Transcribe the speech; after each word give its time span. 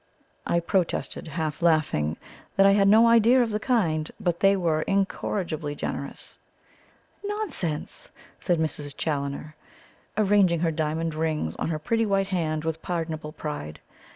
I 0.47 0.59
protested, 0.59 1.27
half 1.27 1.61
laughing, 1.61 2.17
that 2.55 2.65
I 2.65 2.71
had 2.71 2.87
no 2.87 3.07
idea 3.07 3.43
of 3.43 3.51
the 3.51 3.59
kind, 3.59 4.09
but 4.19 4.39
they 4.39 4.55
were 4.57 4.81
incorrigibly 4.87 5.75
generous. 5.75 6.39
"Nonsense!" 7.23 8.09
said 8.39 8.57
Mrs. 8.57 8.97
Challoner, 8.97 9.55
arranging 10.17 10.61
her 10.61 10.71
diamond 10.71 11.13
rings 11.13 11.55
on 11.57 11.69
her 11.69 11.77
pretty 11.77 12.07
white 12.07 12.29
hand 12.29 12.63
with 12.63 12.81
pardonable 12.81 13.31
pride. 13.31 13.79